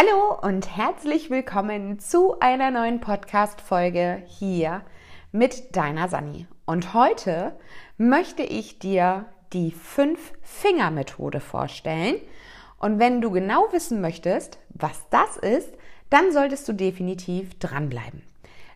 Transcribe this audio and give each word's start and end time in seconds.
Hallo 0.00 0.38
und 0.42 0.76
herzlich 0.76 1.28
willkommen 1.28 1.98
zu 1.98 2.38
einer 2.38 2.70
neuen 2.70 3.00
Podcast-Folge 3.00 4.22
hier 4.28 4.82
mit 5.32 5.74
deiner 5.74 6.06
Sani. 6.06 6.46
Und 6.66 6.94
heute 6.94 7.58
möchte 7.96 8.44
ich 8.44 8.78
dir 8.78 9.26
die 9.52 9.72
Fünf-Finger-Methode 9.72 11.40
vorstellen. 11.40 12.14
Und 12.78 13.00
wenn 13.00 13.20
du 13.20 13.32
genau 13.32 13.66
wissen 13.72 14.00
möchtest, 14.00 14.60
was 14.68 15.08
das 15.10 15.36
ist, 15.36 15.72
dann 16.10 16.30
solltest 16.30 16.68
du 16.68 16.74
definitiv 16.74 17.58
dranbleiben. 17.58 18.22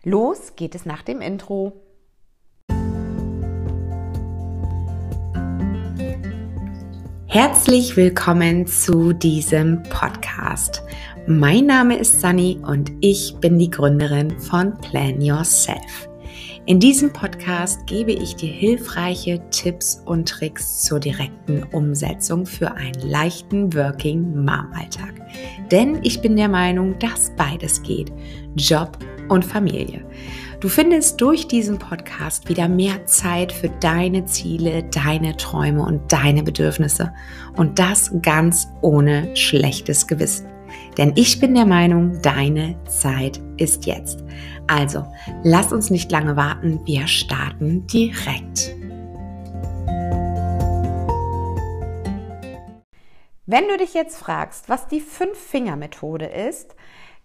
Los 0.03 0.57
geht 0.57 0.75
es 0.75 0.85
nach 0.85 1.03
dem 1.03 1.21
Intro. 1.21 1.83
Herzlich 7.33 7.97
willkommen 7.97 8.67
zu 8.67 9.11
diesem 9.11 9.81
Podcast. 9.81 10.83
Mein 11.25 11.67
Name 11.67 11.97
ist 11.97 12.19
Sunny 12.19 12.59
und 12.67 12.91
ich 12.99 13.37
bin 13.39 13.57
die 13.57 13.69
Gründerin 13.69 14.37
von 14.41 14.77
Plan 14.79 15.21
Yourself. 15.21 16.09
In 16.65 16.81
diesem 16.81 17.13
Podcast 17.13 17.87
gebe 17.87 18.11
ich 18.11 18.35
dir 18.35 18.51
hilfreiche 18.51 19.41
Tipps 19.49 20.01
und 20.05 20.27
Tricks 20.27 20.81
zur 20.81 20.99
direkten 20.99 21.63
Umsetzung 21.71 22.45
für 22.45 22.73
einen 22.73 22.99
leichten 22.99 23.73
Working 23.73 24.43
Mom 24.43 24.67
Alltag. 24.73 25.13
Denn 25.71 25.99
ich 26.03 26.19
bin 26.19 26.35
der 26.35 26.49
Meinung, 26.49 26.99
dass 26.99 27.31
beides 27.37 27.81
geht. 27.81 28.11
Job 28.57 28.97
und 29.29 29.45
Familie. 29.45 30.05
Du 30.59 30.67
findest 30.67 31.21
durch 31.21 31.47
diesen 31.47 31.79
Podcast 31.79 32.49
wieder 32.49 32.67
mehr 32.67 33.05
Zeit 33.05 33.53
für 33.53 33.69
deine 33.79 34.25
Ziele, 34.25 34.83
deine 34.93 35.37
Träume 35.37 35.83
und 35.83 36.11
deine 36.11 36.43
Bedürfnisse. 36.43 37.13
Und 37.55 37.79
das 37.79 38.11
ganz 38.21 38.67
ohne 38.81 39.33
schlechtes 39.37 40.05
Gewissen. 40.05 40.52
Denn 40.97 41.13
ich 41.15 41.39
bin 41.39 41.55
der 41.55 41.65
Meinung, 41.65 42.21
deine 42.21 42.75
Zeit 42.85 43.41
ist 43.57 43.85
jetzt. 43.85 44.23
Also, 44.67 45.05
lass 45.43 45.73
uns 45.73 45.89
nicht 45.89 46.11
lange 46.11 46.35
warten, 46.35 46.79
wir 46.85 47.07
starten 47.07 47.87
direkt. 47.87 48.75
Wenn 53.45 53.67
du 53.67 53.77
dich 53.77 53.93
jetzt 53.93 54.17
fragst, 54.17 54.69
was 54.69 54.87
die 54.87 55.01
Fünf-Finger-Methode 55.01 56.25
ist, 56.25 56.75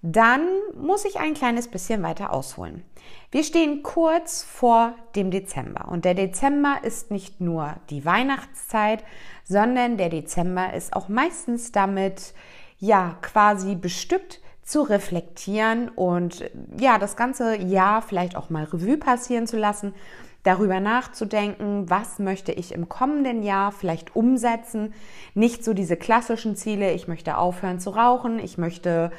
dann 0.03 0.47
muss 0.77 1.05
ich 1.05 1.19
ein 1.19 1.35
kleines 1.35 1.69
bisschen 1.69 2.03
weiter 2.03 2.33
ausholen. 2.33 2.85
Wir 3.31 3.43
stehen 3.43 3.83
kurz 3.83 4.43
vor 4.45 4.95
dem 5.17 5.31
Dezember 5.31 5.89
und 5.89 6.05
der 6.05 6.15
Dezember 6.15 6.79
ist 6.83 7.11
nicht 7.11 7.41
nur 7.41 7.77
die 7.91 8.05
Weihnachtszeit, 8.05 9.03
sondern 9.45 9.97
der 9.97 10.09
Dezember 10.09 10.73
ist 10.73 10.95
auch 10.95 11.09
meistens 11.09 11.73
damit 11.73 12.33
ja 12.79 13.17
quasi 13.23 13.75
bestückt 13.75 14.41
zu 14.63 14.83
reflektieren 14.83 15.89
und 15.89 16.45
ja 16.79 16.99
das 16.99 17.17
ganze 17.17 17.57
Jahr 17.57 18.03
vielleicht 18.03 18.37
auch 18.37 18.51
mal 18.51 18.65
Revue 18.65 18.99
passieren 18.99 19.47
zu 19.47 19.57
lassen, 19.57 19.95
darüber 20.43 20.81
nachzudenken, 20.81 21.91
was 21.91 22.19
möchte 22.19 22.53
ich 22.53 22.73
im 22.73 22.89
kommenden 22.89 23.43
Jahr 23.43 23.73
vielleicht 23.73 24.15
umsetzen, 24.15 24.95
nicht 25.35 25.65
so 25.65 25.75
diese 25.75 25.97
klassischen 25.97 26.57
Ziele, 26.57 26.93
ich 26.93 27.09
möchte 27.09 27.37
aufhören 27.39 27.81
zu 27.81 27.91
rauchen, 27.91 28.39
ich 28.39 28.59
möchte 28.59 29.11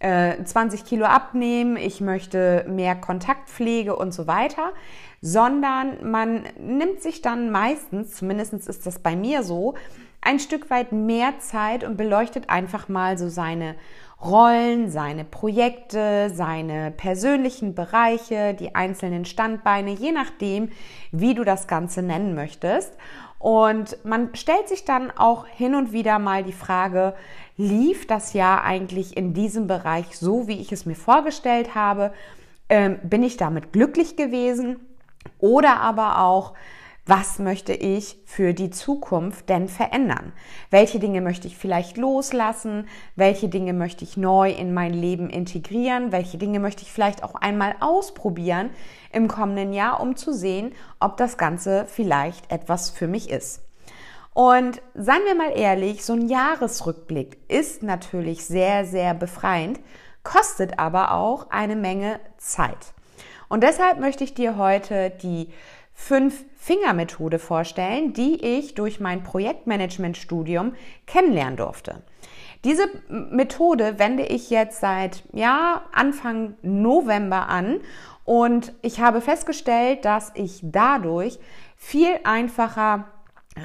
20 0.00 0.80
äh, 0.80 0.84
Kilo 0.84 1.06
abnehmen, 1.06 1.76
ich 1.76 2.00
möchte 2.00 2.66
mehr 2.68 2.96
Kontaktpflege 2.96 3.96
und 3.96 4.12
so 4.12 4.26
weiter, 4.26 4.72
sondern 5.22 6.10
man 6.10 6.42
nimmt 6.58 7.00
sich 7.00 7.22
dann 7.22 7.50
meistens, 7.50 8.14
zumindest 8.16 8.52
ist 8.52 8.86
das 8.86 8.98
bei 8.98 9.16
mir 9.16 9.42
so, 9.42 9.74
ein 10.24 10.38
Stück 10.38 10.70
weit 10.70 10.92
mehr 10.92 11.38
Zeit 11.38 11.84
und 11.84 11.96
beleuchtet 11.96 12.50
einfach 12.50 12.88
mal 12.88 13.18
so 13.18 13.28
seine 13.28 13.76
Rollen, 14.22 14.90
seine 14.90 15.24
Projekte, 15.24 16.30
seine 16.32 16.90
persönlichen 16.90 17.74
Bereiche, 17.74 18.54
die 18.54 18.74
einzelnen 18.74 19.26
Standbeine, 19.26 19.90
je 19.90 20.12
nachdem, 20.12 20.70
wie 21.12 21.34
du 21.34 21.44
das 21.44 21.66
Ganze 21.66 22.02
nennen 22.02 22.34
möchtest. 22.34 22.96
Und 23.38 23.98
man 24.04 24.34
stellt 24.34 24.68
sich 24.68 24.86
dann 24.86 25.10
auch 25.10 25.46
hin 25.46 25.74
und 25.74 25.92
wieder 25.92 26.18
mal 26.18 26.42
die 26.42 26.52
Frage, 26.52 27.14
lief 27.58 28.06
das 28.06 28.32
Jahr 28.32 28.64
eigentlich 28.64 29.16
in 29.16 29.34
diesem 29.34 29.66
Bereich 29.66 30.16
so, 30.18 30.48
wie 30.48 30.58
ich 30.60 30.72
es 30.72 30.86
mir 30.86 30.96
vorgestellt 30.96 31.74
habe? 31.74 32.14
Ähm, 32.70 32.98
bin 33.02 33.22
ich 33.22 33.36
damit 33.36 33.72
glücklich 33.74 34.16
gewesen? 34.16 34.80
Oder 35.38 35.80
aber 35.80 36.20
auch, 36.20 36.54
was 37.06 37.38
möchte 37.38 37.74
ich 37.74 38.18
für 38.24 38.54
die 38.54 38.70
Zukunft 38.70 39.50
denn 39.50 39.68
verändern? 39.68 40.32
Welche 40.70 40.98
Dinge 40.98 41.20
möchte 41.20 41.46
ich 41.46 41.58
vielleicht 41.58 41.98
loslassen? 41.98 42.88
Welche 43.14 43.48
Dinge 43.48 43.74
möchte 43.74 44.04
ich 44.04 44.16
neu 44.16 44.50
in 44.50 44.72
mein 44.72 44.94
Leben 44.94 45.28
integrieren? 45.28 46.12
Welche 46.12 46.38
Dinge 46.38 46.60
möchte 46.60 46.82
ich 46.82 46.92
vielleicht 46.92 47.22
auch 47.22 47.34
einmal 47.34 47.76
ausprobieren 47.80 48.70
im 49.12 49.28
kommenden 49.28 49.74
Jahr, 49.74 50.00
um 50.00 50.16
zu 50.16 50.32
sehen, 50.32 50.72
ob 50.98 51.18
das 51.18 51.36
Ganze 51.36 51.84
vielleicht 51.86 52.50
etwas 52.50 52.88
für 52.88 53.06
mich 53.06 53.28
ist? 53.28 53.62
Und 54.32 54.80
seien 54.94 55.24
wir 55.26 55.34
mal 55.34 55.52
ehrlich, 55.54 56.04
so 56.04 56.14
ein 56.14 56.26
Jahresrückblick 56.26 57.38
ist 57.48 57.82
natürlich 57.82 58.46
sehr, 58.46 58.86
sehr 58.86 59.14
befreiend, 59.14 59.78
kostet 60.22 60.78
aber 60.78 61.12
auch 61.12 61.50
eine 61.50 61.76
Menge 61.76 62.18
Zeit. 62.38 62.94
Und 63.48 63.62
deshalb 63.62 64.00
möchte 64.00 64.24
ich 64.24 64.34
dir 64.34 64.56
heute 64.56 65.10
die 65.10 65.50
Fünf-Finger-Methode 65.94 67.38
vorstellen, 67.38 68.12
die 68.12 68.44
ich 68.44 68.74
durch 68.74 69.00
mein 69.00 69.22
Projektmanagement-Studium 69.22 70.74
kennenlernen 71.06 71.56
durfte. 71.56 72.02
Diese 72.64 72.88
Methode 73.08 73.98
wende 73.98 74.24
ich 74.24 74.50
jetzt 74.50 74.80
seit 74.80 75.22
ja, 75.32 75.82
Anfang 75.92 76.56
November 76.62 77.48
an 77.48 77.80
und 78.24 78.72
ich 78.82 79.00
habe 79.00 79.20
festgestellt, 79.20 80.04
dass 80.04 80.32
ich 80.34 80.60
dadurch 80.62 81.38
viel 81.76 82.18
einfacher 82.24 83.06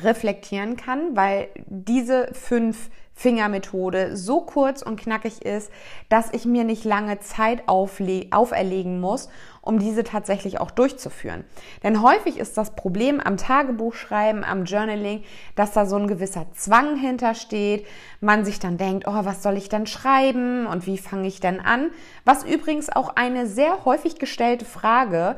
reflektieren 0.04 0.76
kann, 0.76 1.16
weil 1.16 1.48
diese 1.68 2.30
fünf 2.34 2.90
Fingermethode 3.20 4.16
so 4.16 4.40
kurz 4.40 4.82
und 4.82 4.98
knackig 4.98 5.42
ist, 5.42 5.74
dass 6.08 6.32
ich 6.32 6.46
mir 6.46 6.64
nicht 6.64 6.86
lange 6.86 7.20
Zeit 7.20 7.64
auferlegen 7.68 9.02
muss, 9.02 9.28
um 9.62 9.78
diese 9.78 10.06
tatsächlich 10.06 10.62
auch 10.62 10.72
durchzuführen. 10.72 11.44
Denn 11.84 12.02
häufig 12.02 12.40
ist 12.40 12.58
das 12.58 12.78
Problem 12.78 13.20
am 13.20 13.36
Tagebuchschreiben, 13.36 14.46
am 14.46 14.64
Journaling, 14.64 15.26
dass 15.56 15.74
da 15.74 15.86
so 15.86 15.98
ein 15.98 16.08
gewisser 16.08 16.46
Zwang 16.54 16.96
hintersteht. 16.96 17.86
Man 18.22 18.46
sich 18.46 18.60
dann 18.60 18.78
denkt, 18.78 19.06
oh, 19.06 19.26
was 19.26 19.44
soll 19.44 19.58
ich 19.58 19.68
denn 19.68 19.86
schreiben 19.86 20.66
und 20.66 20.88
wie 20.88 20.98
fange 20.98 21.28
ich 21.28 21.42
denn 21.42 21.60
an? 21.60 21.92
Was 22.24 22.46
übrigens 22.46 22.90
auch 22.90 23.18
eine 23.18 23.48
sehr 23.48 23.84
häufig 23.84 24.18
gestellte 24.18 24.64
Frage 24.64 25.36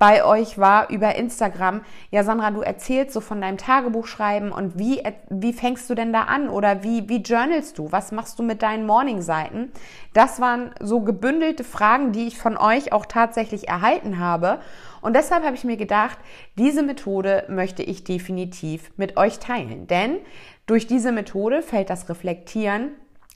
bei 0.00 0.24
euch 0.24 0.56
war 0.56 0.88
über 0.88 1.14
Instagram, 1.16 1.82
ja 2.10 2.24
Sandra, 2.24 2.50
du 2.50 2.62
erzählst 2.62 3.12
so 3.12 3.20
von 3.20 3.42
deinem 3.42 3.58
Tagebuch 3.58 4.06
schreiben 4.06 4.50
und 4.50 4.78
wie, 4.78 5.02
wie 5.28 5.52
fängst 5.52 5.90
du 5.90 5.94
denn 5.94 6.10
da 6.10 6.22
an 6.22 6.48
oder 6.48 6.82
wie, 6.82 7.06
wie 7.10 7.18
journalst 7.18 7.76
du? 7.76 7.92
Was 7.92 8.10
machst 8.10 8.38
du 8.38 8.42
mit 8.42 8.62
deinen 8.62 8.86
Morning-Seiten? 8.86 9.70
Das 10.14 10.40
waren 10.40 10.70
so 10.80 11.00
gebündelte 11.00 11.64
Fragen, 11.64 12.12
die 12.12 12.28
ich 12.28 12.38
von 12.38 12.56
euch 12.56 12.94
auch 12.94 13.04
tatsächlich 13.04 13.68
erhalten 13.68 14.18
habe. 14.18 14.60
Und 15.02 15.14
deshalb 15.14 15.44
habe 15.44 15.54
ich 15.54 15.64
mir 15.64 15.76
gedacht, 15.76 16.16
diese 16.56 16.82
Methode 16.82 17.44
möchte 17.48 17.82
ich 17.82 18.02
definitiv 18.02 18.92
mit 18.96 19.18
euch 19.18 19.38
teilen. 19.38 19.86
Denn 19.86 20.16
durch 20.64 20.86
diese 20.86 21.12
Methode 21.12 21.60
fällt 21.60 21.90
das 21.90 22.08
Reflektieren 22.08 22.92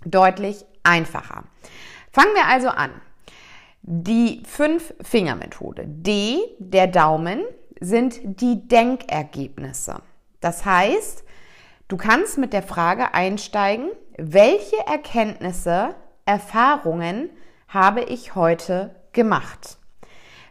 deutlich 0.07 0.65
einfacher. 0.83 1.45
Fangen 2.11 2.35
wir 2.35 2.47
also 2.47 2.71
an. 2.71 2.91
Die 3.87 4.43
Fünf-Finger-Methode. 4.47 5.85
D, 5.87 6.39
der 6.59 6.87
Daumen, 6.87 7.43
sind 7.81 8.19
die 8.41 8.67
Denkergebnisse. 8.67 10.01
Das 10.41 10.65
heißt, 10.65 11.23
du 11.89 11.99
kannst 11.99 12.39
mit 12.39 12.55
der 12.55 12.63
Frage 12.63 13.13
einsteigen, 13.13 13.91
welche 14.17 14.79
Erkenntnisse, 14.87 15.95
Erfahrungen 16.25 17.29
habe 17.69 18.01
ich 18.01 18.35
heute 18.35 18.95
gemacht? 19.13 19.77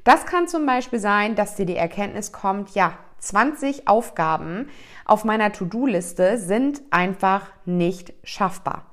Das 0.03 0.27
kann 0.27 0.47
zum 0.47 0.67
Beispiel 0.67 0.99
sein, 0.99 1.33
dass 1.33 1.55
dir 1.55 1.65
die 1.65 1.75
Erkenntnis 1.75 2.33
kommt, 2.33 2.75
ja, 2.75 2.99
20 3.17 3.87
Aufgaben 3.87 4.69
auf 5.05 5.23
meiner 5.23 5.51
To-Do-Liste 5.51 6.37
sind 6.37 6.83
einfach 6.91 7.47
nicht 7.65 8.13
schaffbar. 8.23 8.92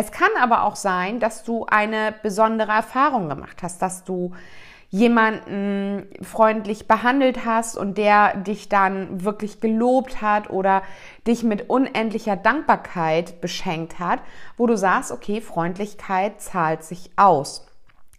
Es 0.00 0.12
kann 0.12 0.30
aber 0.40 0.62
auch 0.62 0.76
sein, 0.76 1.18
dass 1.18 1.42
du 1.42 1.66
eine 1.66 2.14
besondere 2.22 2.70
Erfahrung 2.70 3.28
gemacht 3.28 3.64
hast, 3.64 3.82
dass 3.82 4.04
du 4.04 4.30
jemanden 4.90 6.06
freundlich 6.22 6.86
behandelt 6.86 7.44
hast 7.44 7.76
und 7.76 7.98
der 7.98 8.36
dich 8.36 8.68
dann 8.68 9.24
wirklich 9.24 9.60
gelobt 9.60 10.22
hat 10.22 10.50
oder 10.50 10.84
dich 11.26 11.42
mit 11.42 11.68
unendlicher 11.68 12.36
Dankbarkeit 12.36 13.40
beschenkt 13.40 13.98
hat, 13.98 14.20
wo 14.56 14.68
du 14.68 14.76
sagst, 14.76 15.10
okay, 15.10 15.40
Freundlichkeit 15.40 16.40
zahlt 16.40 16.84
sich 16.84 17.10
aus. 17.16 17.66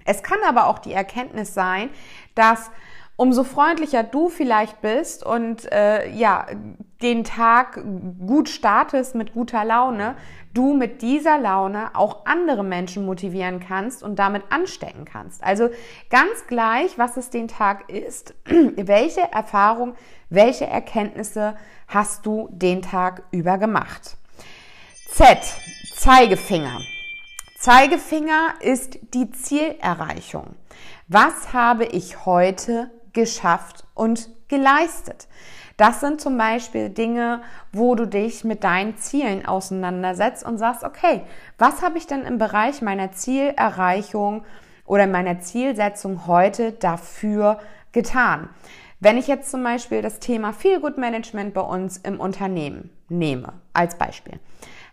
Es 0.03 0.21
kann 0.21 0.39
aber 0.45 0.67
auch 0.67 0.79
die 0.79 0.91
Erkenntnis 0.91 1.53
sein, 1.53 1.91
dass 2.35 2.71
umso 3.19 3.43
freundlicher 3.43 4.01
du 4.01 4.29
vielleicht 4.29 4.79
bist 4.81 5.25
und 5.25 5.69
äh, 5.73 6.09
ja, 6.09 6.45
den 7.01 7.25
Tag 7.25 7.77
gut 8.25 8.47
startest 8.47 9.13
mit 9.13 9.33
guter 9.33 9.65
Laune, 9.65 10.15
du 10.53 10.73
mit 10.73 11.01
dieser 11.01 11.37
Laune 11.37 11.93
auch 11.95 12.25
andere 12.25 12.63
Menschen 12.63 13.05
motivieren 13.05 13.59
kannst 13.59 14.03
und 14.03 14.19
damit 14.19 14.43
anstecken 14.51 15.03
kannst. 15.03 15.43
Also 15.43 15.69
ganz 16.09 16.47
gleich, 16.47 16.97
was 16.97 17.17
es 17.17 17.29
den 17.29 17.49
Tag 17.49 17.89
ist, 17.89 18.35
welche 18.45 19.29
Erfahrung, 19.33 19.95
welche 20.29 20.67
Erkenntnisse 20.67 21.57
hast 21.89 22.25
du 22.25 22.47
den 22.53 22.81
Tag 22.81 23.23
über 23.31 23.57
gemacht. 23.57 24.15
Z, 25.11 25.39
Zeigefinger. 25.93 26.79
Zeigefinger 27.57 28.53
ist 28.61 28.97
die 29.13 29.29
Zielerreichung. 29.29 30.55
Was 31.09 31.51
habe 31.51 31.83
ich 31.83 32.25
heute 32.25 32.89
geschafft 33.19 33.85
und 33.93 34.29
geleistet. 34.47 35.27
Das 35.77 36.01
sind 36.01 36.19
zum 36.19 36.37
Beispiel 36.37 36.89
Dinge, 36.89 37.41
wo 37.71 37.95
du 37.95 38.05
dich 38.05 38.43
mit 38.43 38.65
deinen 38.65 38.97
Zielen 38.97 39.45
auseinandersetzt 39.45 40.45
und 40.45 40.57
sagst, 40.57 40.83
okay, 40.83 41.21
was 41.57 41.81
habe 41.81 41.97
ich 41.97 42.05
denn 42.05 42.23
im 42.23 42.37
Bereich 42.37 42.81
meiner 42.81 43.13
Zielerreichung 43.13 44.43
oder 44.85 45.07
meiner 45.07 45.39
Zielsetzung 45.39 46.27
heute 46.27 46.73
dafür 46.73 47.59
getan? 47.93 48.49
Wenn 48.99 49.17
ich 49.17 49.27
jetzt 49.27 49.49
zum 49.49 49.63
Beispiel 49.63 50.01
das 50.01 50.19
Thema 50.19 50.51
Feel 50.51 50.81
Good 50.81 50.97
Management 50.97 51.53
bei 51.53 51.61
uns 51.61 51.95
im 51.95 52.19
Unternehmen 52.19 52.89
nehme, 53.07 53.53
als 53.79 53.97
Beispiel 53.97 54.39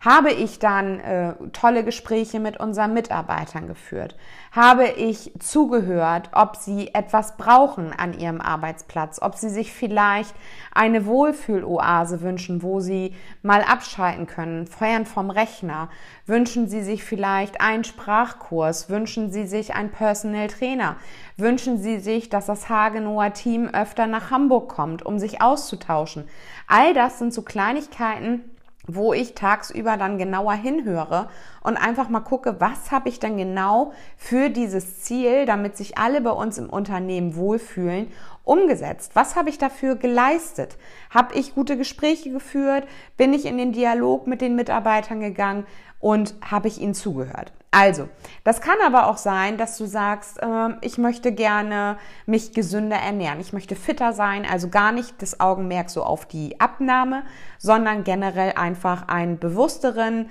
habe 0.07 0.31
ich 0.31 0.59
dann 0.61 1.01
äh, 1.01 1.35
tolle 1.53 1.83
Gespräche 1.83 2.39
mit 2.39 2.59
unseren 2.59 2.95
Mitarbeitern 2.95 3.67
geführt? 3.67 4.17
Habe 4.53 4.87
ich 4.87 5.33
zugehört, 5.41 6.31
ob 6.33 6.55
sie 6.55 6.95
etwas 6.95 7.37
brauchen 7.37 7.93
an 7.93 8.17
ihrem 8.17 8.41
Arbeitsplatz? 8.41 9.21
Ob 9.21 9.35
sie 9.35 9.49
sich 9.49 9.73
vielleicht 9.73 10.35
eine 10.73 11.07
Wohlfühloase 11.07 12.21
wünschen, 12.21 12.63
wo 12.63 12.79
sie 12.79 13.15
mal 13.43 13.63
abschalten 13.63 14.29
können, 14.29 14.67
feuern 14.67 15.07
vom 15.07 15.31
Rechner? 15.31 15.89
Wünschen 16.27 16.69
sie 16.69 16.83
sich 16.83 17.03
vielleicht 17.03 17.61
einen 17.61 17.85
Sprachkurs? 17.85 18.89
Wünschen 18.89 19.33
sie 19.33 19.47
sich 19.47 19.75
einen 19.75 19.91
Personal 19.91 20.47
Trainer? 20.47 20.97
Wünschen 21.37 21.79
sie 21.79 21.99
sich, 21.99 22.29
dass 22.29 22.47
das 22.47 22.69
Hagenower 22.69 23.33
Team 23.33 23.69
öfter 23.69 24.07
nach 24.07 24.31
Hamburg 24.31 24.69
kommt, 24.69 25.05
um 25.05 25.19
sich 25.19 25.43
auszutauschen? 25.43 26.29
All 26.69 26.95
das 26.95 27.19
sind 27.19 27.35
so 27.35 27.43
Kleinigkeiten, 27.43 28.45
wo 28.87 29.13
ich 29.13 29.35
tagsüber 29.35 29.97
dann 29.97 30.19
genauer 30.19 30.55
hinhöre 30.55 31.29
und 31.63 31.77
einfach 31.77 32.09
mal 32.09 32.21
gucke, 32.21 32.61
was 32.61 32.91
habe 32.91 33.09
ich 33.09 33.19
denn 33.19 33.37
genau 33.37 33.93
für 34.17 34.51
dieses 34.51 35.03
Ziel, 35.03 35.47
damit 35.47 35.77
sich 35.77 35.99
alle 35.99 36.21
bei 36.21 36.31
uns 36.31 36.59
im 36.59 36.71
Unternehmen 36.71 37.37
wohlfühlen, 37.37 38.13
umgesetzt? 38.45 39.13
Was 39.15 39.37
habe 39.37 39.51
ich 39.51 39.59
dafür 39.59 39.97
geleistet? 39.97 40.77
Habe 41.11 41.35
ich 41.35 41.55
gute 41.55 41.77
Gespräche 41.77 42.31
geführt? 42.31 42.87
Bin 43.17 43.33
ich 43.33 43.45
in 43.45 43.59
den 43.59 43.73
Dialog 43.73 44.27
mit 44.27 44.41
den 44.41 44.55
Mitarbeitern 44.55 45.21
gegangen 45.21 45.67
und 45.99 46.35
habe 46.49 46.69
ich 46.69 46.81
ihnen 46.81 46.95
zugehört? 46.95 47.53
Also, 47.79 48.09
das 48.43 48.63
kann 48.63 48.79
aber 48.87 49.07
auch 49.07 49.19
sein, 49.19 49.59
dass 49.59 49.77
du 49.77 49.85
sagst, 49.85 50.43
äh, 50.43 50.69
ich 50.81 50.97
möchte 50.97 51.31
gerne 51.31 51.99
mich 52.25 52.55
gesünder 52.55 52.97
ernähren, 52.97 53.39
ich 53.39 53.53
möchte 53.53 53.77
fitter 53.77 54.15
sein, 54.15 54.47
also 54.51 54.71
gar 54.71 54.93
nicht 54.93 55.21
das 55.21 55.41
Augenmerk 55.41 55.91
so 55.91 56.03
auf 56.03 56.25
die 56.25 56.59
Abnahme, 56.59 57.25
sondern 57.59 58.03
generell 58.03 58.55
einfach 58.57 59.09
einen 59.09 59.39
bewussteren 59.39 60.31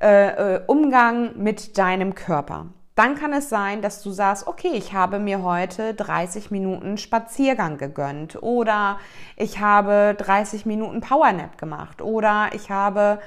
äh, 0.00 0.54
äh, 0.54 0.60
Umgang 0.68 1.36
mit 1.36 1.78
deinem 1.78 2.14
Körper. 2.14 2.66
Dann 2.94 3.16
kann 3.16 3.32
es 3.32 3.48
sein, 3.48 3.82
dass 3.82 4.00
du 4.00 4.12
sagst, 4.12 4.46
okay, 4.46 4.70
ich 4.74 4.92
habe 4.92 5.18
mir 5.18 5.42
heute 5.42 5.94
30 5.94 6.52
Minuten 6.52 6.96
Spaziergang 6.96 7.76
gegönnt 7.76 8.40
oder 8.40 9.00
ich 9.34 9.58
habe 9.58 10.14
30 10.16 10.64
Minuten 10.64 11.00
Powernap 11.00 11.58
gemacht 11.58 12.02
oder 12.02 12.50
ich 12.52 12.70
habe 12.70 13.18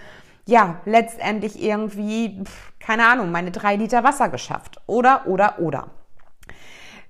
ja, 0.47 0.81
letztendlich 0.85 1.61
irgendwie, 1.61 2.43
keine 2.79 3.05
Ahnung, 3.05 3.31
meine 3.31 3.51
drei 3.51 3.75
Liter 3.75 4.03
Wasser 4.03 4.29
geschafft. 4.29 4.81
Oder, 4.87 5.27
oder, 5.27 5.59
oder. 5.59 5.91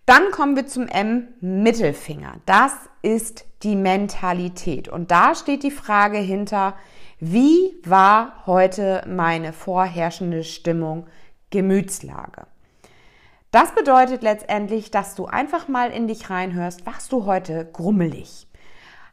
Dann 0.08 0.32
kommen 0.32 0.56
wir 0.56 0.68
zum 0.68 0.88
M 0.88 1.28
Mittelfinger. 1.40 2.36
Das 2.46 2.74
ist 3.04 3.46
die 3.64 3.76
Mentalität. 3.76 4.90
Und 4.90 5.12
da 5.12 5.36
steht 5.36 5.64
die 5.64 5.72
Frage 5.72 6.18
hinter, 6.18 6.76
wie 7.20 7.80
war 7.84 8.44
heute 8.46 9.04
meine 9.08 9.54
vorherrschende 9.54 10.44
Stimmung, 10.44 11.08
Gemütslage? 11.52 12.48
Das 13.52 13.74
bedeutet 13.76 14.24
letztendlich, 14.24 14.92
dass 14.92 15.16
du 15.16 15.26
einfach 15.26 15.68
mal 15.68 15.92
in 15.92 16.08
dich 16.08 16.30
reinhörst, 16.30 16.86
warst 16.86 17.12
du 17.12 17.26
heute 17.26 17.70
grummelig? 17.72 18.48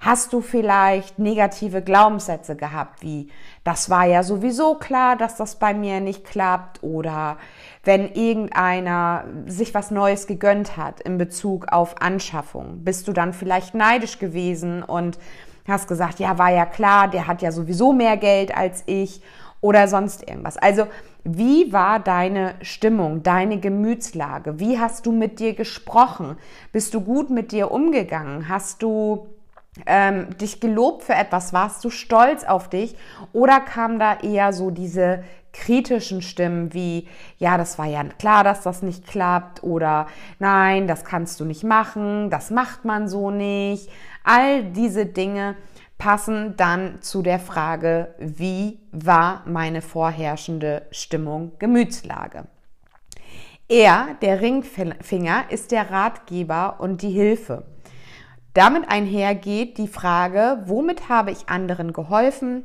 Hast 0.04 0.34
du 0.34 0.42
vielleicht 0.42 1.18
negative 1.18 1.80
Glaubenssätze 1.80 2.56
gehabt, 2.56 3.00
wie 3.00 3.28
das 3.64 3.88
war 3.88 4.04
ja 4.04 4.22
sowieso 4.22 4.74
klar, 4.74 5.16
dass 5.16 5.36
das 5.36 5.58
bei 5.58 5.72
mir 5.72 6.00
nicht 6.00 6.26
klappt 6.26 6.82
oder 6.82 7.38
wenn 7.84 8.12
irgendeiner 8.12 9.24
sich 9.46 9.72
was 9.72 9.90
Neues 9.90 10.26
gegönnt 10.26 10.76
hat 10.76 11.00
in 11.00 11.16
Bezug 11.16 11.72
auf 11.72 12.02
Anschaffung, 12.02 12.84
bist 12.84 13.08
du 13.08 13.14
dann 13.14 13.32
vielleicht 13.32 13.74
neidisch 13.74 14.18
gewesen 14.18 14.82
und 14.82 15.18
hast 15.66 15.88
gesagt, 15.88 16.18
ja, 16.20 16.36
war 16.36 16.50
ja 16.50 16.66
klar, 16.66 17.08
der 17.08 17.26
hat 17.26 17.40
ja 17.40 17.50
sowieso 17.50 17.94
mehr 17.94 18.18
Geld 18.18 18.54
als 18.54 18.82
ich 18.84 19.22
oder 19.62 19.88
sonst 19.88 20.28
irgendwas. 20.28 20.58
Also, 20.58 20.86
wie 21.26 21.72
war 21.72 21.98
deine 21.98 22.56
Stimmung, 22.60 23.22
deine 23.22 23.58
Gemütslage? 23.58 24.60
Wie 24.60 24.78
hast 24.78 25.06
du 25.06 25.12
mit 25.12 25.40
dir 25.40 25.54
gesprochen? 25.54 26.36
Bist 26.70 26.92
du 26.92 27.00
gut 27.00 27.30
mit 27.30 27.52
dir 27.52 27.70
umgegangen? 27.70 28.50
Hast 28.50 28.82
du 28.82 29.33
ähm, 29.86 30.36
dich 30.38 30.60
gelobt 30.60 31.02
für 31.02 31.14
etwas, 31.14 31.52
warst 31.52 31.84
du 31.84 31.90
stolz 31.90 32.44
auf 32.44 32.68
dich 32.68 32.94
oder 33.32 33.60
kam 33.60 33.98
da 33.98 34.18
eher 34.20 34.52
so 34.52 34.70
diese 34.70 35.24
kritischen 35.52 36.20
Stimmen 36.20 36.74
wie, 36.74 37.08
ja, 37.38 37.56
das 37.56 37.78
war 37.78 37.86
ja 37.86 38.04
klar, 38.04 38.44
dass 38.44 38.62
das 38.62 38.82
nicht 38.82 39.06
klappt 39.06 39.62
oder 39.62 40.06
nein, 40.38 40.86
das 40.86 41.04
kannst 41.04 41.40
du 41.40 41.44
nicht 41.44 41.64
machen, 41.64 42.28
das 42.30 42.50
macht 42.50 42.84
man 42.84 43.08
so 43.08 43.30
nicht. 43.30 43.88
All 44.24 44.64
diese 44.64 45.06
Dinge 45.06 45.56
passen 45.96 46.56
dann 46.56 47.00
zu 47.02 47.22
der 47.22 47.38
Frage, 47.38 48.14
wie 48.18 48.80
war 48.90 49.42
meine 49.46 49.80
vorherrschende 49.80 50.86
Stimmung, 50.90 51.52
Gemütslage. 51.58 52.44
Er, 53.68 54.08
der 54.20 54.40
Ringfinger, 54.40 55.44
ist 55.50 55.70
der 55.70 55.90
Ratgeber 55.90 56.76
und 56.80 57.00
die 57.00 57.10
Hilfe. 57.10 57.64
Damit 58.54 58.88
einhergeht 58.88 59.78
die 59.78 59.88
Frage, 59.88 60.62
womit 60.66 61.08
habe 61.08 61.32
ich 61.32 61.48
anderen 61.48 61.92
geholfen, 61.92 62.64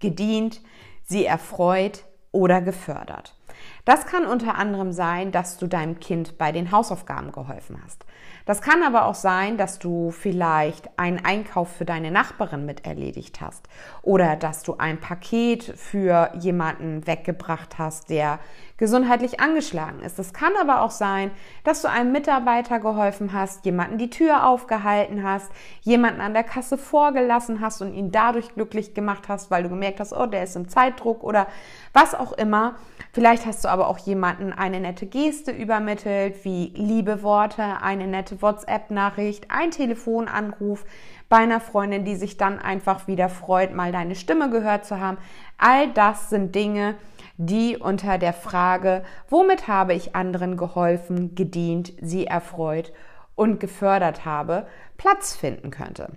gedient, 0.00 0.60
sie 1.04 1.24
erfreut 1.24 2.04
oder 2.32 2.60
gefördert. 2.60 3.36
Das 3.84 4.06
kann 4.06 4.26
unter 4.26 4.56
anderem 4.56 4.92
sein, 4.92 5.32
dass 5.32 5.58
du 5.58 5.66
deinem 5.66 6.00
Kind 6.00 6.38
bei 6.38 6.52
den 6.52 6.70
Hausaufgaben 6.70 7.32
geholfen 7.32 7.80
hast. 7.84 8.04
Das 8.46 8.62
kann 8.62 8.82
aber 8.82 9.04
auch 9.04 9.14
sein, 9.14 9.56
dass 9.56 9.78
du 9.78 10.10
vielleicht 10.10 10.98
einen 10.98 11.24
Einkauf 11.24 11.70
für 11.70 11.84
deine 11.84 12.10
Nachbarin 12.10 12.66
mit 12.66 12.84
erledigt 12.84 13.40
hast 13.40 13.68
oder 14.02 14.34
dass 14.34 14.62
du 14.62 14.76
ein 14.78 14.98
Paket 14.98 15.62
für 15.62 16.30
jemanden 16.38 17.06
weggebracht 17.06 17.78
hast, 17.78 18.10
der 18.10 18.40
gesundheitlich 18.76 19.40
angeschlagen 19.40 20.00
ist. 20.00 20.18
Es 20.18 20.32
kann 20.32 20.52
aber 20.58 20.80
auch 20.80 20.90
sein, 20.90 21.30
dass 21.64 21.82
du 21.82 21.88
einem 21.88 22.12
Mitarbeiter 22.12 22.80
geholfen 22.80 23.32
hast, 23.34 23.66
jemanden 23.66 23.98
die 23.98 24.10
Tür 24.10 24.46
aufgehalten 24.46 25.22
hast, 25.22 25.52
jemanden 25.82 26.22
an 26.22 26.32
der 26.32 26.44
Kasse 26.44 26.78
vorgelassen 26.78 27.60
hast 27.60 27.82
und 27.82 27.92
ihn 27.92 28.10
dadurch 28.10 28.54
glücklich 28.54 28.94
gemacht 28.94 29.28
hast, 29.28 29.50
weil 29.50 29.62
du 29.62 29.68
gemerkt 29.68 30.00
hast, 30.00 30.14
oh, 30.14 30.26
der 30.26 30.44
ist 30.44 30.56
im 30.56 30.68
Zeitdruck 30.68 31.22
oder 31.22 31.46
was 31.92 32.14
auch 32.14 32.32
immer. 32.32 32.76
Vielleicht 33.20 33.44
hast 33.44 33.64
du 33.64 33.68
aber 33.68 33.88
auch 33.88 33.98
jemanden 33.98 34.54
eine 34.54 34.80
nette 34.80 35.04
Geste 35.04 35.50
übermittelt, 35.50 36.42
wie 36.42 36.72
liebe 36.74 37.22
Worte, 37.22 37.82
eine 37.82 38.06
nette 38.06 38.40
WhatsApp-Nachricht, 38.40 39.50
ein 39.50 39.70
Telefonanruf 39.70 40.86
bei 41.28 41.36
einer 41.36 41.60
Freundin, 41.60 42.06
die 42.06 42.16
sich 42.16 42.38
dann 42.38 42.58
einfach 42.58 43.08
wieder 43.08 43.28
freut, 43.28 43.74
mal 43.74 43.92
deine 43.92 44.14
Stimme 44.14 44.48
gehört 44.48 44.86
zu 44.86 45.00
haben. 45.00 45.18
All 45.58 45.90
das 45.90 46.30
sind 46.30 46.54
Dinge, 46.54 46.94
die 47.36 47.76
unter 47.76 48.16
der 48.16 48.32
Frage, 48.32 49.04
womit 49.28 49.68
habe 49.68 49.92
ich 49.92 50.16
anderen 50.16 50.56
geholfen, 50.56 51.34
gedient, 51.34 51.92
sie 52.00 52.26
erfreut 52.26 52.90
und 53.34 53.60
gefördert 53.60 54.24
habe, 54.24 54.66
Platz 54.96 55.36
finden 55.36 55.70
könnte. 55.70 56.08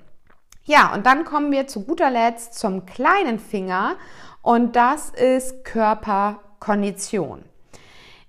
Ja, 0.63 0.93
und 0.93 1.05
dann 1.05 1.25
kommen 1.25 1.51
wir 1.51 1.67
zu 1.67 1.83
guter 1.83 2.10
Letzt 2.10 2.57
zum 2.57 2.86
kleinen 2.86 3.39
Finger 3.39 3.98
und 4.41 4.77
das 4.77 5.10
ist 5.10 5.65
Körperkondition. 6.63 7.43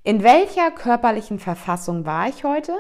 In 0.03 0.23
welcher 0.25 0.71
körperlichen 0.73 1.39
Verfassung 1.39 2.05
war 2.05 2.29
ich 2.29 2.43
heute 2.43 2.75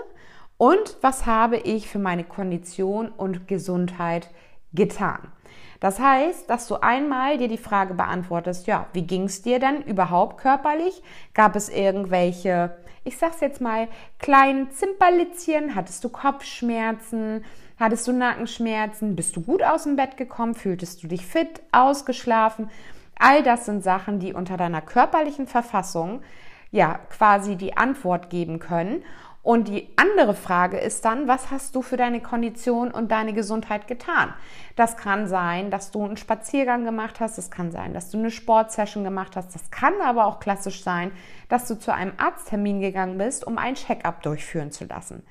und 0.58 0.96
was 1.00 1.26
habe 1.26 1.56
ich 1.56 1.88
für 1.88 2.00
meine 2.00 2.25
Kondition 2.25 3.08
und 3.08 3.46
Gesundheit 3.46 4.30
getan? 4.73 5.32
Das 5.78 6.00
heißt, 6.00 6.50
dass 6.50 6.66
du 6.66 6.76
einmal 6.76 7.38
dir 7.38 7.49
die 7.49 7.58
Frage 7.58 7.94
beantwortest, 7.94 8.66
ja, 8.66 8.87
wie 8.94 9.02
ging 9.02 9.25
es 9.25 9.42
dir 9.42 9.61
denn 9.61 9.82
überhaupt 9.82 10.38
körperlich? 10.38 11.02
Gab 11.34 11.54
es 11.54 11.68
irgendwelche, 11.68 12.76
ich 13.04 13.16
sag's 13.16 13.40
jetzt 13.40 13.61
mal, 13.61 13.87
kleinen 14.18 14.70
Zimperlitzchen? 14.73 15.76
Hattest 15.76 16.02
du 16.02 16.08
Kopfschmerzen? 16.08 17.44
Hattest 17.78 18.08
du 18.08 18.12
Nackenschmerzen? 18.12 19.14
Bist 19.14 19.37
du 19.37 19.40
gut 19.40 19.62
aus 19.62 19.84
dem 19.84 19.96
Bett 19.96 20.16
gekommen? 20.16 20.54
Fühltest 20.54 21.02
du 21.02 21.08
dich 21.08 21.25
fit, 21.25 21.62
ausgeschlafen? 21.70 22.70
All 23.18 23.42
das 23.42 23.66
sind 23.66 23.83
Sachen, 23.83 24.18
die 24.18 24.33
unter 24.33 24.56
deiner 24.56 24.80
körperlichen 24.80 25.47
Verfassung 25.47 26.23
ja 26.71 26.99
quasi 27.11 27.56
die 27.56 27.76
Antwort 27.76 28.30
geben 28.30 28.59
können. 28.59 29.04
Und 29.44 29.68
die 29.68 29.90
andere 29.97 30.33
Frage 30.33 30.78
ist 30.78 31.04
dann, 31.04 31.28
was 31.28 31.50
hast 31.50 31.76
du 31.76 31.83
für 31.83 31.99
deine 31.99 32.23
Kondition 32.23 32.90
und 32.90 33.12
deine 33.12 33.35
Gesundheit 33.35 33.87
getan? 33.87 34.33
Das 34.75 34.97
kann 34.97 35.28
sein, 35.28 35.71
dass 35.71 35.90
du 35.90 36.02
einen 36.02 36.16
Spaziergang 36.16 36.85
gemacht 36.85 37.21
hast, 37.21 37.37
das 37.37 37.50
kann 37.50 37.71
sein, 37.71 37.92
dass 37.92 38.11
du 38.11 38.16
eine 38.16 38.30
Sportsession 38.30 39.04
gemacht 39.04 39.37
hast, 39.37 39.54
das 39.54 39.71
kann 39.71 39.92
aber 40.02 40.25
auch 40.25 40.40
klassisch 40.40 40.83
sein, 40.83 41.12
dass 41.50 41.68
du 41.68 41.78
zu 41.78 41.92
einem 41.92 42.14
Arzttermin 42.16 42.80
gegangen 42.80 43.18
bist, 43.18 43.47
um 43.47 43.59
ein 43.59 43.75
Checkup 43.75 44.23
durchführen 44.23 44.73
zu 44.73 44.87
lassen. 44.87 45.23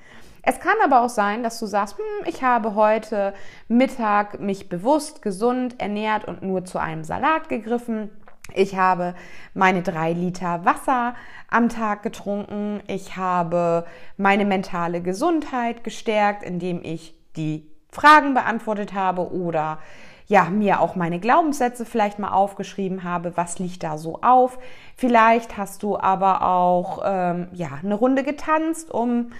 Es 0.46 0.60
kann 0.60 0.76
aber 0.84 1.02
auch 1.02 1.08
sein, 1.08 1.42
dass 1.42 1.58
du 1.58 1.66
sagst, 1.66 1.96
hm, 1.96 2.26
ich 2.26 2.42
habe 2.42 2.74
heute 2.74 3.34
Mittag 3.68 4.40
mich 4.40 4.68
bewusst 4.68 5.22
gesund 5.22 5.80
ernährt 5.80 6.26
und 6.26 6.42
nur 6.42 6.64
zu 6.64 6.78
einem 6.78 7.04
Salat 7.04 7.48
gegriffen 7.48 8.10
ich 8.52 8.76
habe 8.76 9.14
meine 9.54 9.82
drei 9.82 10.12
Liter 10.12 10.64
Wasser 10.64 11.14
am 11.48 11.68
Tag 11.68 12.02
getrunken. 12.02 12.82
Ich 12.86 13.16
habe 13.16 13.86
meine 14.16 14.44
mentale 14.44 15.00
Gesundheit 15.00 15.82
gestärkt, 15.82 16.42
indem 16.42 16.82
ich 16.82 17.14
die 17.36 17.70
Fragen 17.90 18.34
beantwortet 18.34 18.92
habe 18.92 19.32
oder 19.32 19.78
ja, 20.26 20.44
mir 20.44 20.80
auch 20.80 20.96
meine 20.96 21.20
Glaubenssätze 21.20 21.84
vielleicht 21.84 22.18
mal 22.18 22.32
aufgeschrieben 22.32 23.04
habe, 23.04 23.36
was 23.36 23.58
liegt 23.58 23.82
da 23.82 23.98
so 23.98 24.20
auf. 24.22 24.58
Vielleicht 24.96 25.58
hast 25.58 25.82
du 25.82 25.98
aber 25.98 26.42
auch 26.42 27.02
ähm, 27.04 27.48
ja 27.52 27.68
eine 27.82 27.94
Runde 27.94 28.22
getanzt, 28.22 28.90
um 28.90 29.32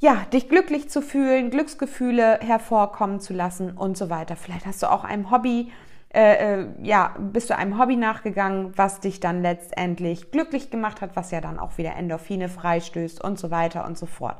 ja 0.00 0.26
dich 0.32 0.48
glücklich 0.48 0.90
zu 0.90 1.00
fühlen, 1.02 1.50
Glücksgefühle 1.50 2.40
hervorkommen 2.40 3.20
zu 3.20 3.32
lassen 3.32 3.72
und 3.76 3.96
so 3.96 4.10
weiter. 4.10 4.34
Vielleicht 4.34 4.66
hast 4.66 4.82
du 4.82 4.90
auch 4.90 5.04
ein 5.04 5.30
Hobby 5.30 5.70
äh, 6.12 6.62
äh, 6.62 6.66
ja, 6.82 7.14
bist 7.20 7.50
du 7.50 7.56
einem 7.56 7.78
Hobby 7.78 7.94
nachgegangen, 7.94 8.72
was 8.76 8.98
dich 8.98 9.20
dann 9.20 9.42
letztendlich 9.42 10.32
glücklich 10.32 10.68
gemacht 10.70 11.00
hat, 11.02 11.14
was 11.14 11.30
ja 11.30 11.40
dann 11.40 11.60
auch 11.60 11.78
wieder 11.78 11.94
Endorphine 11.94 12.48
freistößt 12.48 13.22
und 13.22 13.38
so 13.38 13.52
weiter 13.52 13.86
und 13.86 13.96
so 13.96 14.06
fort. 14.06 14.36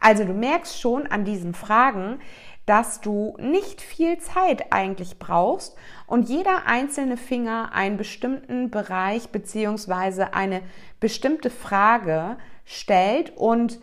Also 0.00 0.24
du 0.24 0.32
merkst 0.32 0.80
schon 0.80 1.08
an 1.08 1.24
diesen 1.24 1.54
Fragen, 1.54 2.20
dass 2.66 3.00
du 3.00 3.36
nicht 3.40 3.80
viel 3.80 4.18
Zeit 4.18 4.72
eigentlich 4.72 5.18
brauchst 5.18 5.76
und 6.06 6.28
jeder 6.28 6.66
einzelne 6.66 7.16
Finger 7.16 7.70
einen 7.72 7.96
bestimmten 7.96 8.70
Bereich 8.70 9.30
beziehungsweise 9.30 10.34
eine 10.34 10.60
bestimmte 11.00 11.50
Frage 11.50 12.36
stellt 12.64 13.36
und 13.36 13.80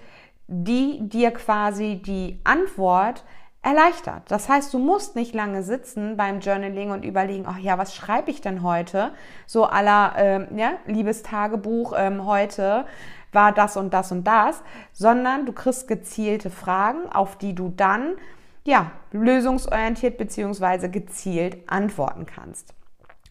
die 0.47 0.99
dir 1.01 1.31
quasi 1.31 2.01
die 2.03 2.39
Antwort 2.43 3.23
erleichtert. 3.65 4.23
Das 4.27 4.47
heißt, 4.47 4.73
du 4.73 4.79
musst 4.79 5.15
nicht 5.15 5.33
lange 5.33 5.63
sitzen 5.63 6.17
beim 6.17 6.39
Journaling 6.39 6.91
und 6.91 7.03
überlegen, 7.03 7.45
ach 7.47 7.57
ja, 7.57 7.79
was 7.79 7.95
schreibe 7.95 8.29
ich 8.29 8.41
denn 8.41 8.61
heute? 8.61 9.11
So 9.47 9.65
aller, 9.65 10.13
ähm, 10.17 10.47
ja, 10.55 10.73
liebes 10.85 11.23
Tagebuch, 11.23 11.93
ähm, 11.97 12.25
heute 12.25 12.85
war 13.31 13.51
das 13.51 13.75
und 13.75 13.93
das 13.93 14.11
und 14.11 14.25
das, 14.25 14.61
sondern 14.93 15.47
du 15.47 15.51
kriegst 15.51 15.87
gezielte 15.87 16.51
Fragen, 16.51 17.11
auf 17.11 17.37
die 17.37 17.55
du 17.55 17.69
dann 17.69 18.13
ja 18.65 18.91
lösungsorientiert 19.11 20.17
beziehungsweise 20.17 20.89
gezielt 20.89 21.57
antworten 21.67 22.27
kannst. 22.27 22.75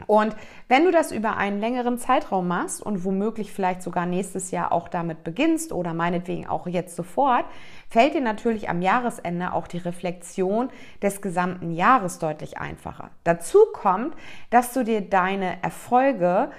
Und 0.07 0.35
wenn 0.67 0.85
du 0.85 0.91
das 0.91 1.11
über 1.11 1.37
einen 1.37 1.59
längeren 1.59 1.97
Zeitraum 1.97 2.47
machst 2.47 2.81
und 2.81 3.03
womöglich 3.03 3.51
vielleicht 3.51 3.81
sogar 3.81 4.05
nächstes 4.05 4.51
Jahr 4.51 4.71
auch 4.71 4.87
damit 4.87 5.23
beginnst 5.23 5.71
oder 5.71 5.93
meinetwegen 5.93 6.47
auch 6.47 6.67
jetzt 6.67 6.95
sofort, 6.95 7.45
fällt 7.89 8.13
dir 8.13 8.21
natürlich 8.21 8.69
am 8.69 8.81
Jahresende 8.81 9.53
auch 9.53 9.67
die 9.67 9.77
Reflexion 9.77 10.69
des 11.01 11.21
gesamten 11.21 11.71
Jahres 11.71 12.19
deutlich 12.19 12.57
einfacher. 12.57 13.11
Dazu 13.23 13.59
kommt, 13.73 14.15
dass 14.49 14.73
du 14.73 14.83
dir 14.83 15.01
deine 15.01 15.61
Erfolge 15.63 16.49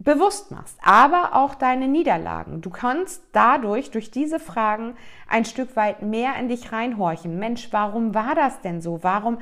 bewusst 0.00 0.50
machst, 0.50 0.78
aber 0.82 1.34
auch 1.34 1.54
deine 1.54 1.86
Niederlagen. 1.86 2.62
Du 2.62 2.70
kannst 2.70 3.22
dadurch, 3.32 3.90
durch 3.90 4.10
diese 4.10 4.40
Fragen, 4.40 4.96
ein 5.28 5.44
Stück 5.44 5.76
weit 5.76 6.02
mehr 6.02 6.36
in 6.36 6.48
dich 6.48 6.72
reinhorchen. 6.72 7.38
Mensch, 7.38 7.68
warum 7.70 8.14
war 8.14 8.34
das 8.34 8.62
denn 8.62 8.80
so? 8.80 9.02
Warum 9.02 9.38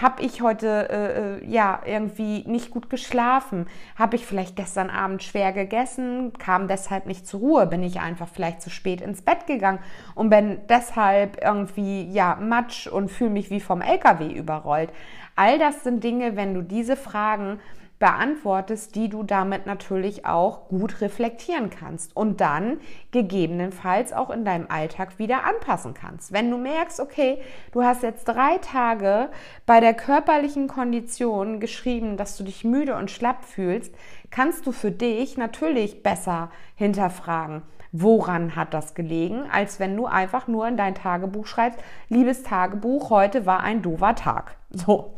habe 0.00 0.22
ich 0.22 0.42
heute 0.42 0.88
äh, 0.90 1.38
äh, 1.44 1.44
ja 1.44 1.80
irgendwie 1.84 2.44
nicht 2.46 2.70
gut 2.70 2.88
geschlafen? 2.88 3.66
Habe 3.96 4.16
ich 4.16 4.24
vielleicht 4.24 4.54
gestern 4.54 4.90
Abend 4.90 5.22
schwer 5.22 5.52
gegessen? 5.52 6.32
Kam 6.38 6.68
deshalb 6.68 7.06
nicht 7.06 7.26
zur 7.26 7.40
Ruhe? 7.40 7.66
Bin 7.66 7.82
ich 7.82 8.00
einfach 8.00 8.28
vielleicht 8.28 8.62
zu 8.62 8.70
spät 8.70 9.00
ins 9.00 9.22
Bett 9.22 9.46
gegangen 9.46 9.80
und 10.14 10.30
bin 10.30 10.58
deshalb 10.68 11.42
irgendwie 11.42 12.10
ja 12.10 12.36
matsch 12.40 12.86
und 12.86 13.10
fühle 13.10 13.30
mich 13.30 13.50
wie 13.50 13.60
vom 13.60 13.80
LKW 13.80 14.32
überrollt? 14.32 14.92
All 15.34 15.58
das 15.58 15.82
sind 15.82 16.02
Dinge, 16.04 16.36
wenn 16.36 16.54
du 16.54 16.62
diese 16.62 16.96
Fragen 16.96 17.58
beantwortest, 17.98 18.94
die 18.94 19.08
du 19.08 19.22
damit 19.22 19.66
natürlich 19.66 20.24
auch 20.24 20.68
gut 20.68 21.00
reflektieren 21.00 21.70
kannst 21.70 22.16
und 22.16 22.40
dann 22.40 22.78
gegebenenfalls 23.10 24.12
auch 24.12 24.30
in 24.30 24.44
deinem 24.44 24.66
Alltag 24.70 25.18
wieder 25.18 25.44
anpassen 25.44 25.94
kannst. 25.94 26.32
Wenn 26.32 26.50
du 26.50 26.58
merkst, 26.58 27.00
okay, 27.00 27.38
du 27.72 27.82
hast 27.82 28.02
jetzt 28.02 28.24
drei 28.24 28.58
Tage 28.58 29.30
bei 29.66 29.80
der 29.80 29.94
körperlichen 29.94 30.68
Kondition 30.68 31.58
geschrieben, 31.58 32.16
dass 32.16 32.36
du 32.36 32.44
dich 32.44 32.64
müde 32.64 32.94
und 32.94 33.10
schlapp 33.10 33.44
fühlst, 33.44 33.94
kannst 34.30 34.66
du 34.66 34.72
für 34.72 34.92
dich 34.92 35.36
natürlich 35.36 36.02
besser 36.02 36.50
hinterfragen 36.76 37.62
woran 37.92 38.56
hat 38.56 38.74
das 38.74 38.94
gelegen, 38.94 39.44
als 39.50 39.80
wenn 39.80 39.96
du 39.96 40.06
einfach 40.06 40.46
nur 40.48 40.66
in 40.68 40.76
dein 40.76 40.94
Tagebuch 40.94 41.46
schreibst, 41.46 41.78
liebes 42.08 42.42
Tagebuch, 42.42 43.10
heute 43.10 43.46
war 43.46 43.60
ein 43.60 43.82
doofer 43.82 44.14
Tag. 44.14 44.56
So. 44.70 45.14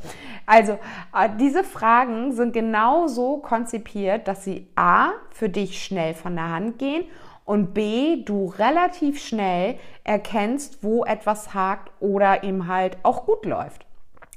Also, 0.47 0.75
äh, 1.13 1.29
diese 1.39 1.65
Fragen 1.65 2.33
sind 2.33 2.53
genauso 2.53 3.39
konzipiert, 3.39 4.29
dass 4.29 4.45
sie 4.45 4.69
A, 4.77 5.11
für 5.31 5.49
dich 5.49 5.83
schnell 5.83 6.15
von 6.15 6.37
der 6.37 6.51
Hand 6.51 6.79
gehen 6.79 7.05
und 7.45 7.75
B, 7.75 8.23
du 8.25 8.47
relativ 8.59 9.21
schnell 9.21 9.77
erkennst, 10.05 10.85
wo 10.85 11.05
etwas 11.05 11.53
hakt 11.53 11.91
oder 11.99 12.45
ihm 12.45 12.69
halt 12.69 12.99
auch 13.03 13.27
gut 13.27 13.45
läuft. 13.45 13.87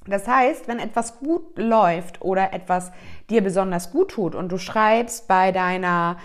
Das 0.07 0.27
heißt, 0.27 0.67
wenn 0.67 0.79
etwas 0.79 1.19
gut 1.19 1.57
läuft 1.57 2.21
oder 2.21 2.53
etwas 2.53 2.91
dir 3.29 3.41
besonders 3.41 3.91
gut 3.91 4.11
tut 4.11 4.35
und 4.35 4.51
du 4.51 4.57
schreibst 4.57 5.27
bei 5.27 5.51
deiner 5.51 6.17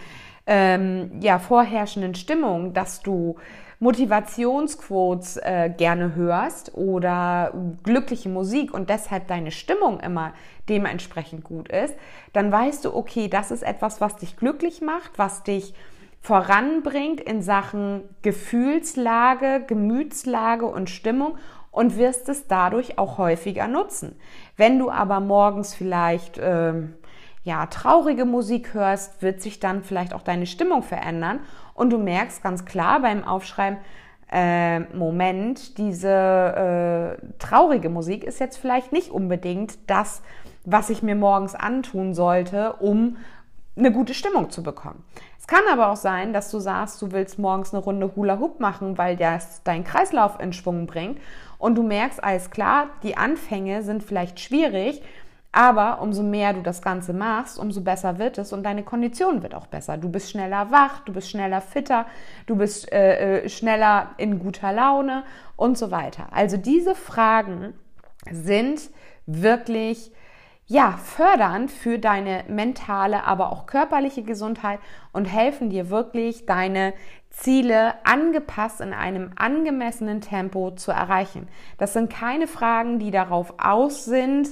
ähm, 0.49 1.11
ja, 1.21 1.39
vorherrschenden 1.39 2.15
Stimmung, 2.15 2.73
dass 2.73 3.03
du 3.03 3.37
Motivationsquotes 3.81 5.37
äh, 5.37 5.71
gerne 5.77 6.17
hörst 6.17 6.75
oder 6.75 7.53
glückliche 7.85 8.29
Musik 8.29 8.75
und 8.75 8.91
deshalb 8.91 9.29
deine 9.29 9.53
Stimmung 9.53 10.01
immer 10.01 10.33
dementsprechend 10.69 11.45
gut 11.45 11.69
ist, 11.69 11.95
dann 12.33 12.51
weißt 12.51 12.87
du, 12.87 12.97
okay, 12.97 13.29
das 13.29 13.51
ist 13.51 13.63
etwas, 13.63 14.01
was 14.01 14.17
dich 14.17 14.37
glücklich 14.37 14.81
macht, 14.81 15.19
was 15.19 15.45
dich 15.45 15.75
voranbringt 16.21 17.21
in 17.21 17.43
Sachen 17.43 18.03
Gefühlslage, 18.23 19.63
Gemütslage 19.67 20.67
und 20.67 20.91
Stimmung 20.91 21.37
und 21.71 21.97
wirst 21.97 22.29
es 22.29 22.49
dadurch 22.49 22.99
auch 22.99 23.19
häufiger 23.19 23.69
nutzen. 23.69 24.17
Wenn 24.57 24.79
du 24.79 24.91
aber 24.91 25.21
morgens 25.21 25.75
vielleicht 25.75 26.41
ähm, 26.43 26.95
ja, 27.49 27.65
traurige 27.65 28.27
Musik 28.27 28.75
hörst, 28.75 29.23
wird 29.23 29.41
sich 29.41 29.59
dann 29.59 29.83
vielleicht 29.83 30.13
auch 30.13 30.21
deine 30.21 30.45
Stimmung 30.45 30.83
verändern 30.83 31.41
und 31.73 31.91
du 31.91 31.99
merkst 31.99 32.43
ganz 32.43 32.67
klar 32.67 33.01
beim 33.01 33.25
Aufschreiben, 33.25 33.79
äh, 34.31 34.81
Moment, 34.95 35.79
diese 35.79 37.17
äh, 37.19 37.27
traurige 37.39 37.89
Musik 37.89 38.23
ist 38.23 38.39
jetzt 38.39 38.59
vielleicht 38.59 38.93
nicht 38.93 39.11
unbedingt 39.11 39.79
das, 39.87 40.21
was 40.67 40.91
ich 40.91 41.03
mir 41.03 41.15
morgens 41.15 41.55
antun 41.55 42.13
sollte, 42.13 42.75
um 42.75 43.17
eine 43.79 43.93
gute 43.93 44.13
Stimmung 44.13 44.51
zu 44.51 44.63
bekommen. 44.63 45.03
Es 45.41 45.47
kann 45.47 45.63
aber 45.73 45.91
auch 45.91 45.97
sein, 45.97 46.35
dass 46.35 46.51
du 46.51 46.59
sagst, 46.59 47.01
du 47.01 47.13
willst 47.13 47.39
morgens 47.39 47.73
eine 47.73 47.83
Runde 47.83 48.13
Hula 48.15 48.39
Hoop 48.39 48.61
machen, 48.61 48.99
weil 48.99 49.17
das 49.17 49.63
deinen 49.63 49.85
Kreislauf 49.85 50.39
in 50.39 50.53
Schwung 50.53 50.87
bringt 50.87 51.19
und 51.57 51.77
du 51.77 51.83
merkst, 51.83 52.23
alles 52.23 52.51
klar, 52.51 52.89
die 53.03 53.17
Anfänge 53.17 53.83
sind 53.83 54.03
vielleicht 54.03 54.39
schwierig, 54.39 55.01
aber 55.53 56.01
umso 56.03 56.23
mehr 56.23 56.53
du 56.53 56.63
das 56.63 56.83
Ganze 56.83 57.13
machst, 57.13 57.59
umso 57.59 57.81
besser 57.81 58.19
wird 58.19 58.39
es 58.39 58.53
und 58.53 58.63
deine 58.65 58.83
Kondition 58.83 59.43
wird 59.43 59.55
auch 59.55 59.67
besser. 59.67 59.97
Du 59.97 60.09
bist 60.09 60.31
schneller 60.31 60.71
wach, 60.71 61.01
du 61.01 61.13
bist 61.13 61.31
schneller 61.31 61.61
fitter, 61.61 62.07
du 62.47 62.57
bist 62.57 62.93
äh, 62.93 63.43
äh, 63.43 63.49
schneller 63.49 64.11
in 64.19 64.39
guter 64.39 64.73
Laune 64.73 65.25
und 65.57 65.79
so 65.79 65.91
weiter. 65.91 66.29
Also 66.33 66.57
diese 66.57 66.95
Fragen 66.95 67.75
sind 68.31 68.91
wirklich 69.27 70.13
ja, 70.71 70.99
fördernd 71.03 71.71
für 71.71 71.99
deine 71.99 72.45
mentale, 72.49 73.25
aber 73.25 73.53
auch 73.53 73.65
körperliche 73.65 74.23
Gesundheit 74.23 74.81
und 75.13 75.25
helfen 75.25 75.71
dir 75.71 75.89
wirklich, 75.89 76.45
deine 76.45 76.93
Ziele 77.31 77.95
angepasst 78.05 78.83
in 78.83 78.93
einem 78.93 79.31
angemessenen 79.37 80.21
Tempo 80.21 80.73
zu 80.73 80.91
erreichen. 80.93 81.49
Das 81.79 81.95
sind 81.95 82.13
keine 82.13 82.47
Fragen, 82.47 82.99
die 82.99 83.11
darauf 83.11 83.55
aus 83.57 84.05
sind, 84.05 84.49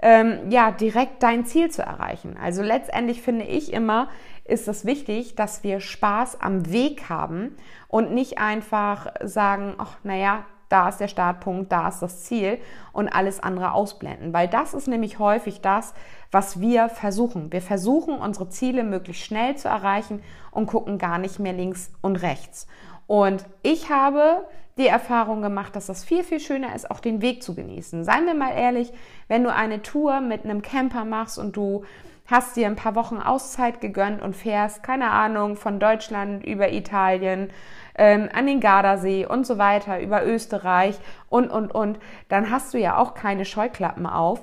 ähm, 0.00 0.50
ja, 0.50 0.70
direkt 0.70 1.22
dein 1.22 1.44
Ziel 1.46 1.70
zu 1.70 1.82
erreichen. 1.82 2.36
Also 2.40 2.62
letztendlich 2.62 3.22
finde 3.22 3.44
ich 3.44 3.72
immer, 3.72 4.08
ist 4.44 4.68
es 4.68 4.84
wichtig, 4.84 5.36
dass 5.36 5.62
wir 5.62 5.80
Spaß 5.80 6.40
am 6.40 6.70
Weg 6.70 7.08
haben 7.08 7.56
und 7.88 8.12
nicht 8.12 8.38
einfach 8.38 9.12
sagen, 9.22 9.74
ach, 9.78 9.96
naja, 10.02 10.44
da 10.68 10.88
ist 10.88 10.98
der 10.98 11.08
Startpunkt, 11.08 11.70
da 11.70 11.88
ist 11.88 12.00
das 12.00 12.24
Ziel 12.24 12.58
und 12.92 13.08
alles 13.08 13.40
andere 13.40 13.72
ausblenden. 13.72 14.32
Weil 14.32 14.48
das 14.48 14.74
ist 14.74 14.88
nämlich 14.88 15.18
häufig 15.18 15.60
das, 15.60 15.94
was 16.30 16.60
wir 16.60 16.88
versuchen. 16.88 17.52
Wir 17.52 17.62
versuchen, 17.62 18.18
unsere 18.18 18.48
Ziele 18.48 18.82
möglichst 18.82 19.24
schnell 19.24 19.56
zu 19.56 19.68
erreichen 19.68 20.22
und 20.50 20.66
gucken 20.66 20.98
gar 20.98 21.18
nicht 21.18 21.38
mehr 21.38 21.52
links 21.52 21.92
und 22.00 22.16
rechts. 22.16 22.66
Und 23.06 23.44
ich 23.62 23.90
habe 23.90 24.46
die 24.76 24.88
Erfahrung 24.88 25.42
gemacht, 25.42 25.76
dass 25.76 25.86
das 25.86 26.04
viel, 26.04 26.24
viel 26.24 26.40
schöner 26.40 26.74
ist, 26.74 26.90
auch 26.90 27.00
den 27.00 27.22
Weg 27.22 27.42
zu 27.42 27.54
genießen. 27.54 28.04
Seien 28.04 28.26
wir 28.26 28.34
mal 28.34 28.52
ehrlich, 28.52 28.92
wenn 29.28 29.44
du 29.44 29.52
eine 29.52 29.82
Tour 29.82 30.20
mit 30.20 30.44
einem 30.44 30.62
Camper 30.62 31.04
machst 31.04 31.38
und 31.38 31.56
du 31.56 31.84
hast 32.26 32.56
dir 32.56 32.66
ein 32.66 32.76
paar 32.76 32.94
Wochen 32.94 33.18
Auszeit 33.18 33.80
gegönnt 33.80 34.22
und 34.22 34.34
fährst, 34.34 34.82
keine 34.82 35.10
Ahnung, 35.10 35.56
von 35.56 35.78
Deutschland 35.78 36.44
über 36.44 36.72
Italien, 36.72 37.50
ähm, 37.96 38.28
an 38.32 38.46
den 38.46 38.60
Gardasee 38.60 39.26
und 39.26 39.46
so 39.46 39.58
weiter, 39.58 40.00
über 40.00 40.24
Österreich 40.26 40.98
und, 41.28 41.50
und, 41.50 41.72
und, 41.72 41.98
dann 42.28 42.50
hast 42.50 42.74
du 42.74 42.78
ja 42.78 42.98
auch 42.98 43.14
keine 43.14 43.44
Scheuklappen 43.44 44.06
auf 44.06 44.40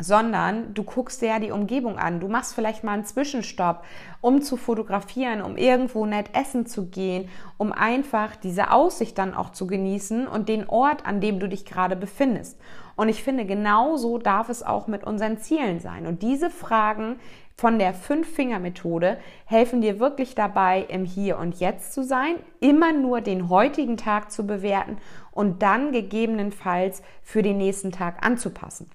sondern 0.00 0.74
du 0.74 0.82
guckst 0.82 1.22
dir 1.22 1.28
ja 1.28 1.38
die 1.38 1.50
Umgebung 1.50 1.98
an. 1.98 2.20
Du 2.20 2.28
machst 2.28 2.54
vielleicht 2.54 2.84
mal 2.84 2.92
einen 2.92 3.04
Zwischenstopp, 3.04 3.84
um 4.20 4.42
zu 4.42 4.56
fotografieren, 4.56 5.42
um 5.42 5.56
irgendwo 5.56 6.06
nett 6.06 6.30
essen 6.34 6.66
zu 6.66 6.86
gehen, 6.86 7.28
um 7.56 7.72
einfach 7.72 8.36
diese 8.36 8.70
Aussicht 8.70 9.18
dann 9.18 9.34
auch 9.34 9.50
zu 9.50 9.66
genießen 9.66 10.26
und 10.26 10.48
den 10.48 10.68
Ort, 10.68 11.06
an 11.06 11.20
dem 11.20 11.40
du 11.40 11.48
dich 11.48 11.64
gerade 11.64 11.96
befindest. 11.96 12.58
Und 12.96 13.08
ich 13.08 13.22
finde, 13.22 13.44
genauso 13.44 14.18
darf 14.18 14.48
es 14.48 14.62
auch 14.62 14.88
mit 14.88 15.04
unseren 15.04 15.38
Zielen 15.38 15.78
sein. 15.78 16.06
Und 16.06 16.22
diese 16.22 16.50
Fragen 16.50 17.16
von 17.54 17.78
der 17.78 17.92
Fünf-Finger-Methode 17.92 19.18
helfen 19.44 19.80
dir 19.80 20.00
wirklich 20.00 20.34
dabei, 20.34 20.84
im 20.88 21.04
Hier 21.04 21.38
und 21.38 21.60
Jetzt 21.60 21.92
zu 21.92 22.04
sein, 22.04 22.36
immer 22.60 22.92
nur 22.92 23.20
den 23.20 23.48
heutigen 23.48 23.96
Tag 23.96 24.30
zu 24.30 24.46
bewerten 24.46 24.98
und 25.32 25.62
dann 25.62 25.92
gegebenenfalls 25.92 27.02
für 27.22 27.42
den 27.42 27.58
nächsten 27.58 27.92
Tag 27.92 28.24
anzupassen. 28.24 28.90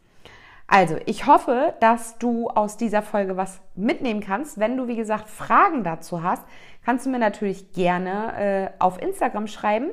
Also, 0.75 0.97
ich 1.05 1.27
hoffe, 1.27 1.75
dass 1.81 2.17
du 2.17 2.49
aus 2.49 2.77
dieser 2.77 3.03
Folge 3.03 3.37
was 3.37 3.61
mitnehmen 3.75 4.21
kannst. 4.21 4.59
Wenn 4.59 4.75
du, 4.75 4.87
wie 4.87 4.95
gesagt, 4.95 5.29
Fragen 5.29 5.83
dazu 5.83 6.23
hast, 6.23 6.43
kannst 6.83 7.05
du 7.05 7.11
mir 7.11 7.19
natürlich 7.19 7.73
gerne 7.73 8.33
äh, 8.39 8.69
auf 8.79 8.99
Instagram 8.99 9.45
schreiben, 9.45 9.91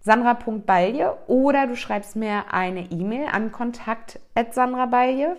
sandra.balje, 0.00 1.18
oder 1.26 1.66
du 1.66 1.76
schreibst 1.76 2.16
mir 2.16 2.44
eine 2.50 2.90
E-Mail 2.90 3.26
an 3.30 3.52
kontakt.sandrabalje. 3.52 5.36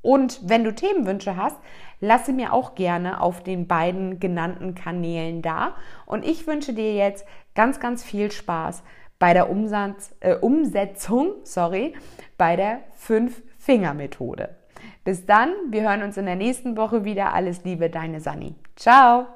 Und 0.00 0.48
wenn 0.48 0.62
du 0.62 0.72
Themenwünsche 0.72 1.36
hast, 1.36 1.56
lass 1.98 2.26
sie 2.26 2.32
mir 2.32 2.52
auch 2.52 2.76
gerne 2.76 3.20
auf 3.20 3.42
den 3.42 3.66
beiden 3.66 4.20
genannten 4.20 4.76
Kanälen 4.76 5.42
da. 5.42 5.74
Und 6.06 6.24
ich 6.24 6.46
wünsche 6.46 6.72
dir 6.72 6.94
jetzt 6.94 7.26
ganz, 7.56 7.80
ganz 7.80 8.04
viel 8.04 8.30
Spaß 8.30 8.84
bei 9.18 9.34
der 9.34 9.50
Umsatz, 9.50 10.14
äh, 10.20 10.36
Umsetzung, 10.36 11.32
sorry, 11.42 11.94
bei 12.38 12.54
der 12.54 12.82
5 12.94 13.49
Fingermethode. 13.60 14.56
Bis 15.04 15.26
dann, 15.26 15.50
wir 15.68 15.82
hören 15.82 16.02
uns 16.02 16.16
in 16.16 16.26
der 16.26 16.36
nächsten 16.36 16.76
Woche 16.76 17.04
wieder. 17.04 17.34
Alles 17.34 17.62
Liebe, 17.64 17.90
deine 17.90 18.20
Sani. 18.20 18.54
Ciao! 18.74 19.26